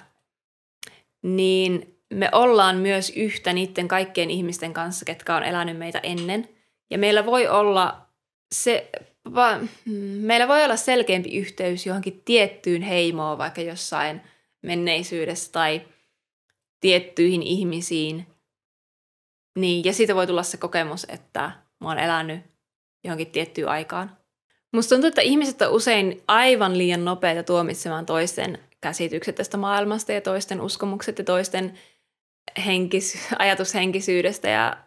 [1.21, 6.54] niin me ollaan myös yhtä niiden kaikkien ihmisten kanssa, ketkä on elänyt meitä ennen.
[6.89, 8.07] Ja meillä voi olla
[8.51, 8.89] se,
[9.35, 9.59] va,
[10.19, 14.21] meillä voi olla selkeämpi yhteys johonkin tiettyyn heimoon, vaikka jossain
[14.61, 15.81] menneisyydessä tai
[16.79, 18.27] tiettyihin ihmisiin.
[19.57, 22.41] Niin, ja siitä voi tulla se kokemus, että mä oon elänyt
[23.03, 24.17] johonkin tiettyyn aikaan.
[24.73, 30.21] Musta tuntuu, että ihmiset on usein aivan liian nopeita tuomitsemaan toisten käsitykset tästä maailmasta ja
[30.21, 31.79] toisten uskomukset ja toisten
[32.65, 34.77] henkis, ajatushenkisyydestä ja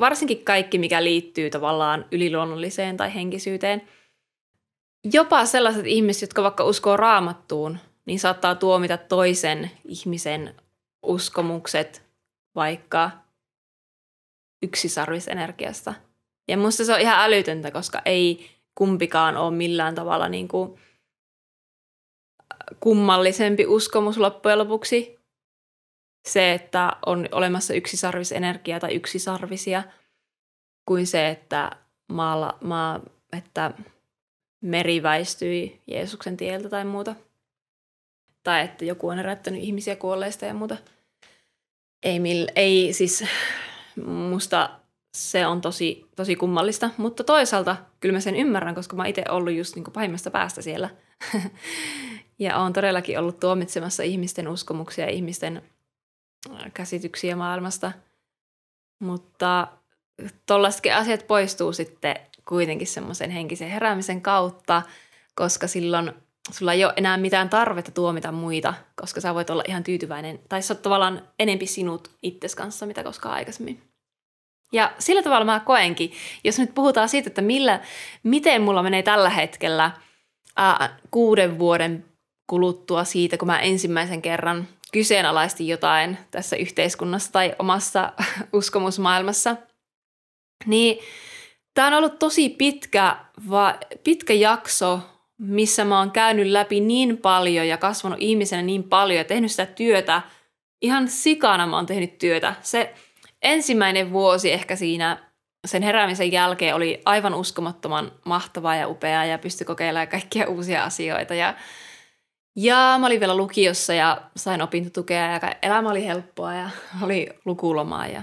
[0.00, 3.82] varsinkin kaikki, mikä liittyy tavallaan yliluonnolliseen tai henkisyyteen.
[5.12, 10.54] Jopa sellaiset ihmiset, jotka vaikka uskoo raamattuun, niin saattaa tuomita toisen ihmisen
[11.02, 12.02] uskomukset
[12.54, 13.10] vaikka
[14.62, 15.94] yksisarvisenergiasta.
[16.48, 20.80] Ja musta se on ihan älytöntä, koska ei kumpikaan ole millään tavalla niin kuin
[22.80, 25.13] kummallisempi uskomus loppujen lopuksi
[26.26, 29.82] se, että on olemassa yksisarvisenergia tai yksisarvisia,
[30.86, 31.70] kuin se, että,
[32.08, 33.00] maalla, maa,
[33.38, 33.70] että
[34.60, 37.14] meri väistyi Jeesuksen tieltä tai muuta.
[38.42, 40.76] Tai että joku on herättänyt ihmisiä kuolleista ja muuta.
[42.02, 43.24] Ei, mill, ei siis
[44.06, 44.70] musta
[45.14, 49.54] se on tosi, tosi kummallista, mutta toisaalta kyllä mä sen ymmärrän, koska mä itse ollut
[49.54, 50.90] just niin pahimmasta päästä siellä.
[52.38, 55.62] ja on todellakin ollut tuomitsemassa ihmisten uskomuksia ihmisten
[56.74, 57.92] käsityksiä maailmasta.
[58.98, 59.68] Mutta
[60.46, 62.16] tuollaisetkin asiat poistuu sitten
[62.48, 64.82] kuitenkin semmoisen henkisen heräämisen kautta,
[65.34, 66.12] koska silloin
[66.50, 70.62] sulla ei ole enää mitään tarvetta tuomita muita, koska sä voit olla ihan tyytyväinen, tai
[70.62, 73.82] sä oot tavallaan enempi sinut itses kanssa, mitä koskaan aikaisemmin.
[74.72, 76.12] Ja sillä tavalla mä koenkin,
[76.44, 77.80] jos nyt puhutaan siitä, että millä,
[78.22, 79.90] miten mulla menee tällä hetkellä
[80.56, 82.04] ää, kuuden vuoden
[82.46, 88.12] kuluttua siitä, kun mä ensimmäisen kerran kyseenalaisti jotain tässä yhteiskunnassa tai omassa
[88.52, 89.56] uskomusmaailmassa,
[90.66, 90.98] niin
[91.74, 93.16] tämä on ollut tosi pitkä,
[93.50, 95.00] va, pitkä jakso,
[95.38, 99.66] missä mä oon käynyt läpi niin paljon ja kasvanut ihmisenä niin paljon ja tehnyt sitä
[99.66, 100.22] työtä.
[100.82, 102.54] Ihan sikana mä oon tehnyt työtä.
[102.62, 102.94] Se
[103.42, 105.18] ensimmäinen vuosi ehkä siinä
[105.66, 111.34] sen heräämisen jälkeen oli aivan uskomattoman mahtavaa ja upeaa ja pystyi kokeilemaan kaikkia uusia asioita
[111.34, 111.54] ja
[112.56, 116.70] ja mä olin vielä lukiossa ja sain opintotukea ja elämä oli helppoa ja
[117.04, 118.22] oli lukulomaa ja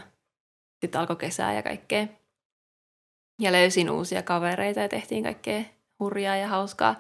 [0.82, 2.08] sitten alkoi kesää ja kaikkea.
[3.40, 5.62] Ja löysin uusia kavereita ja tehtiin kaikkea
[6.00, 6.96] hurjaa ja hauskaa.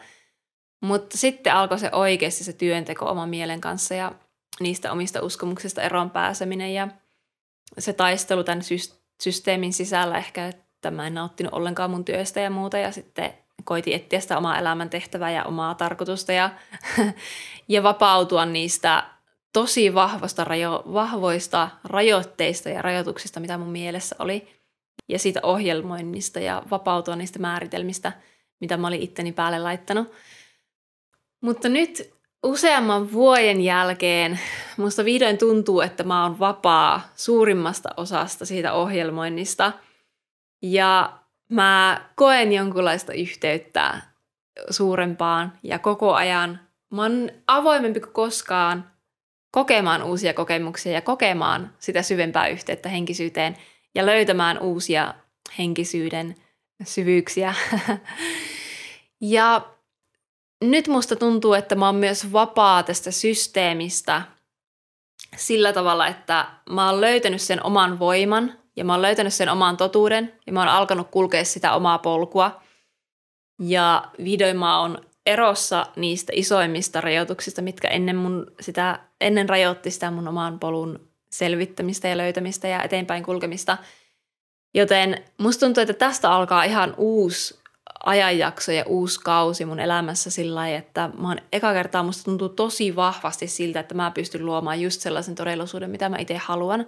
[0.81, 4.11] Mutta sitten alkoi se oikeasti se työnteko oman mielen kanssa ja
[4.59, 6.87] niistä omista uskomuksista eroon pääseminen ja
[7.79, 8.63] se taistelu tämän
[9.23, 13.93] systeemin sisällä ehkä, että mä en nauttinut ollenkaan mun työstä ja muuta ja sitten koiti
[13.93, 16.49] etsiä sitä omaa elämäntehtävää ja omaa tarkoitusta ja,
[17.67, 19.03] ja vapautua niistä
[19.53, 24.47] tosi vahvoista, rajo, vahvoista rajoitteista ja rajoituksista, mitä mun mielessä oli.
[25.09, 28.11] Ja siitä ohjelmoinnista ja vapautua niistä määritelmistä,
[28.59, 30.11] mitä mä olin itteni päälle laittanut.
[31.41, 34.39] Mutta nyt useamman vuoden jälkeen
[34.77, 39.71] musta vihdoin tuntuu, että mä oon vapaa suurimmasta osasta siitä ohjelmoinnista.
[40.61, 41.20] Ja
[41.51, 44.01] mä koen jonkunlaista yhteyttä
[44.69, 46.59] suurempaan ja koko ajan
[46.89, 48.91] mä oon avoimempi kuin koskaan
[49.51, 53.57] kokemaan uusia kokemuksia ja kokemaan sitä syvempää yhteyttä henkisyyteen
[53.95, 55.13] ja löytämään uusia
[55.57, 56.35] henkisyyden
[56.83, 57.53] syvyyksiä.
[59.21, 59.61] ja
[60.61, 64.21] nyt musta tuntuu, että mä oon myös vapaa tästä systeemistä
[65.35, 69.77] sillä tavalla, että mä oon löytänyt sen oman voiman ja mä oon löytänyt sen oman
[69.77, 72.61] totuuden ja mä oon alkanut kulkea sitä omaa polkua.
[73.59, 80.11] Ja vihdoin mä oon erossa niistä isoimmista rajoituksista, mitkä ennen, mun sitä, ennen rajoitti sitä
[80.11, 80.99] mun oman polun
[81.31, 83.77] selvittämistä ja löytämistä ja eteenpäin kulkemista.
[84.73, 87.59] Joten musta tuntuu, että tästä alkaa ihan uusi
[88.03, 92.49] ajanjakso ja uusi kausi mun elämässä sillä lailla, että mä oon eka kertaa musta tuntuu
[92.49, 96.87] tosi vahvasti siltä, että mä pystyn luomaan just sellaisen todellisuuden, mitä mä itse haluan.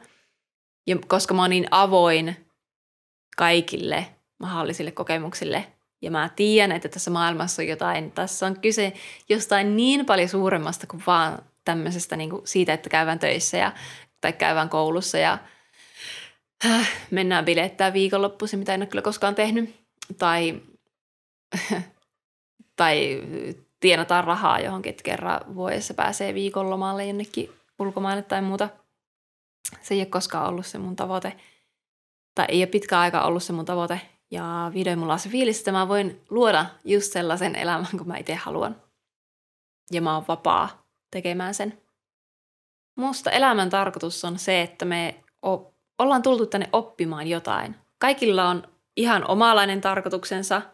[0.88, 2.48] Ja koska mä oon niin avoin
[3.38, 4.06] kaikille
[4.40, 5.66] mahdollisille kokemuksille
[6.02, 8.94] ja mä tiedän, että tässä maailmassa on jotain, tässä on kyse
[9.30, 13.72] jostain niin paljon suuremmasta kuin vaan tämmöisestä niin kuin siitä, että käydään töissä ja,
[14.22, 15.38] tai käydään koulussa ja
[16.66, 19.76] äh, mennään bilettää viikonloppuisin, mitä en ole kyllä koskaan tehnyt.
[20.18, 20.62] Tai
[22.76, 23.22] tai
[23.80, 28.70] tienataan rahaa johonkin, että kerran vuodessa pääsee viikonlomalle jonnekin ulkomaille tai muuta.
[29.82, 31.38] Se ei ole koskaan ollut se mun tavoite.
[32.36, 34.02] Tai ei ole pitkä aika ollut se mun tavoite.
[34.32, 38.18] Ja vihdoin mulla on se fiilis, että mä voin luoda just sellaisen elämän, kun mä
[38.18, 38.82] itse haluan.
[39.92, 41.82] Ja mä oon vapaa tekemään sen.
[42.96, 45.24] Musta elämän tarkoitus on se, että me
[46.00, 47.76] ollaan tultu tänne oppimaan jotain.
[48.00, 50.62] Kaikilla on ihan omalainen tarkoituksensa–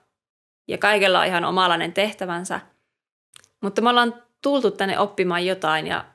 [0.69, 2.59] ja kaikella on ihan omalainen tehtävänsä.
[3.61, 6.05] Mutta me ollaan tultu tänne oppimaan jotain ja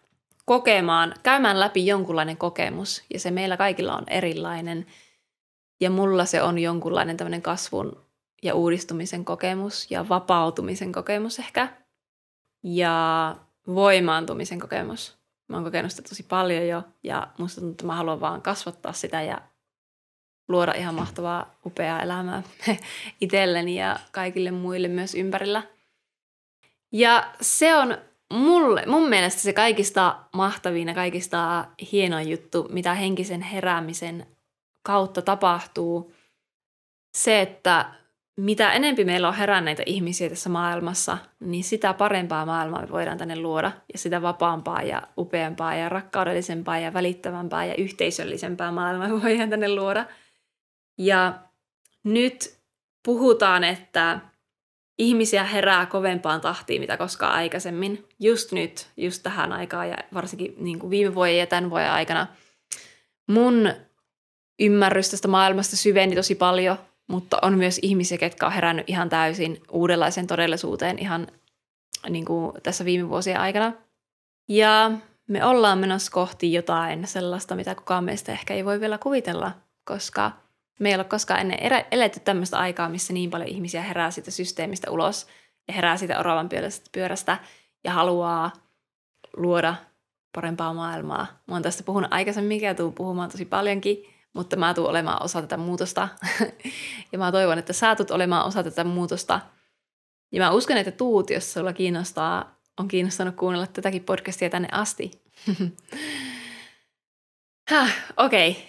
[0.45, 3.03] kokemaan, käymään läpi jonkunlainen kokemus.
[3.13, 4.87] Ja se meillä kaikilla on erilainen.
[5.81, 8.05] Ja mulla se on jonkunlainen tämmöinen kasvun
[8.43, 11.69] ja uudistumisen kokemus ja vapautumisen kokemus ehkä.
[12.63, 15.19] Ja voimaantumisen kokemus.
[15.49, 18.93] Mä oon kokenut sitä tosi paljon jo ja musta tuntuu, että mä haluan vaan kasvattaa
[18.93, 19.39] sitä ja
[20.49, 22.43] luoda ihan mahtavaa, upeaa elämää
[23.21, 25.63] itselleni ja kaikille muille myös ympärillä.
[26.93, 27.99] Ja se on
[28.33, 34.27] mulle, mun mielestä se kaikista mahtavin ja kaikista hienoin juttu, mitä henkisen heräämisen
[34.83, 36.13] kautta tapahtuu.
[37.17, 37.95] Se, että
[38.41, 43.37] mitä enempi meillä on heränneitä ihmisiä tässä maailmassa, niin sitä parempaa maailmaa me voidaan tänne
[43.37, 43.73] luoda.
[43.93, 49.75] Ja sitä vapaampaa ja upeampaa ja rakkaudellisempaa ja välittävämpää ja yhteisöllisempää maailmaa me voidaan tänne
[49.75, 50.07] luoda–
[50.99, 51.39] ja
[52.05, 52.59] nyt
[53.05, 54.21] puhutaan, että
[54.99, 58.09] ihmisiä herää kovempaan tahtiin, mitä koskaan aikaisemmin.
[58.21, 62.27] Just nyt, just tähän aikaan ja varsinkin niin kuin viime vuoden ja tämän vuoden aikana.
[63.27, 63.73] Mun
[64.61, 69.63] ymmärrys tästä maailmasta syveni tosi paljon, mutta on myös ihmisiä, ketkä on herännyt ihan täysin
[69.71, 71.27] uudenlaiseen todellisuuteen ihan
[72.09, 73.73] niin kuin tässä viime vuosien aikana.
[74.49, 74.91] Ja
[75.29, 79.53] me ollaan menossa kohti jotain sellaista, mitä kukaan meistä ehkä ei voi vielä kuvitella,
[79.85, 80.31] koska–
[80.81, 81.59] me ei ole koskaan ennen
[81.91, 85.27] eletty tämmöistä aikaa, missä niin paljon ihmisiä herää siitä systeemistä ulos
[85.69, 86.49] ja herää siitä oravan
[86.93, 87.39] pyörästä
[87.85, 88.53] ja haluaa
[89.37, 89.75] luoda
[90.35, 91.27] parempaa maailmaa.
[91.47, 95.41] Mä oon tästä puhunut aikaisemmin ja tuun puhumaan tosi paljonkin, mutta mä tuun olemaan osa
[95.41, 96.09] tätä muutosta.
[97.13, 99.41] ja mä toivon, että sä tulet olemaan osa tätä muutosta.
[100.33, 105.11] Ja mä uskon, että tuut, jos sulla kiinnostaa, on kiinnostanut kuunnella tätäkin podcastia tänne asti.
[108.17, 108.51] Okei.
[108.51, 108.63] Okay.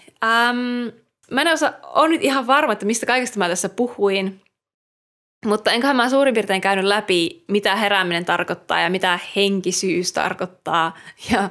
[0.52, 0.92] Um,
[1.32, 4.42] mä en osaa, on nyt ihan varma, että mistä kaikesta mä tässä puhuin,
[5.46, 10.98] mutta enköhän mä suurin piirtein käynyt läpi, mitä herääminen tarkoittaa ja mitä henkisyys tarkoittaa
[11.32, 11.50] ja,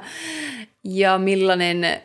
[0.83, 2.01] ja millainen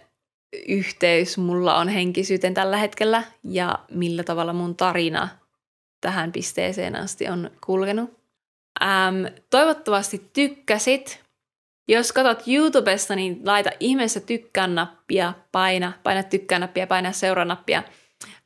[0.68, 5.28] yhteys mulla on henkisyyteen tällä hetkellä ja millä tavalla mun tarina
[6.00, 8.20] tähän pisteeseen asti on kulkenut.
[8.82, 11.19] Ähm, toivottavasti tykkäsit.
[11.90, 17.82] Jos katsot YouTubesta, niin laita ihmeessä tykkään nappia, paina, paina tykkään nappia, paina seuraa nappia.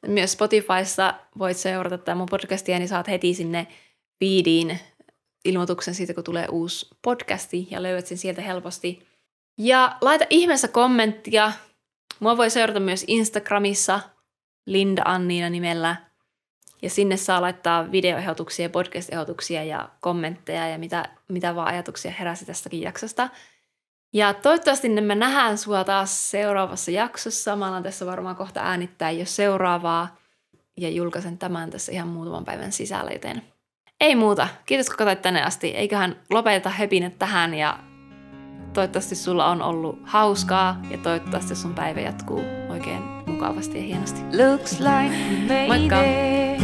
[0.06, 3.66] Myös Spotifyssa voit seurata tätä mun podcastia, niin saat heti sinne
[4.20, 4.80] feediin
[5.44, 9.06] ilmoituksen siitä, kun tulee uusi podcasti ja löydät sen sieltä helposti.
[9.58, 11.52] Ja laita ihmeessä kommenttia.
[12.20, 14.00] Mua voi seurata myös Instagramissa
[14.66, 15.96] Linda Anniina nimellä.
[16.82, 22.80] Ja sinne saa laittaa videoehdotuksia, podcast-ehdotuksia ja kommentteja ja mitä, mitä vaan ajatuksia heräsi tästäkin
[22.80, 23.28] jaksosta.
[24.12, 27.56] Ja toivottavasti me nähdään sua taas seuraavassa jaksossa.
[27.56, 30.16] Mä alan tässä varmaan kohta äänittää jo seuraavaa
[30.76, 33.42] ja julkaisen tämän tässä ihan muutaman päivän sisällä, joten
[34.00, 34.48] ei muuta.
[34.66, 35.68] Kiitos kun katsoit tänne asti.
[35.68, 37.78] Eiköhän lopeta höpinet tähän ja
[38.72, 44.20] toivottavasti sulla on ollut hauskaa ja toivottavasti sun päivä jatkuu oikein mukavasti ja hienosti.
[44.20, 46.00] Looks like we made Moikka!
[46.00, 46.63] It.